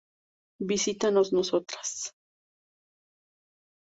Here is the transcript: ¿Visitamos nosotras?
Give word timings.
¿Visitamos 0.71 1.27
nosotras? 1.31 1.89